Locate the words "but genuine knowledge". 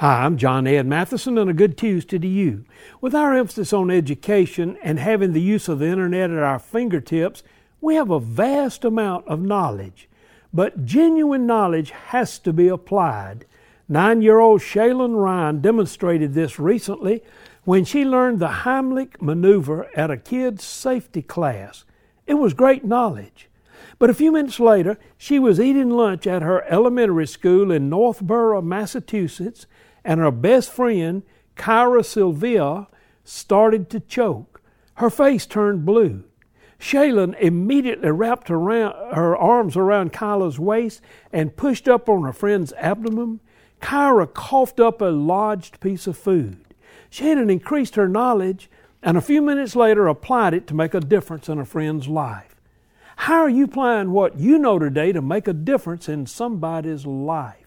10.52-11.92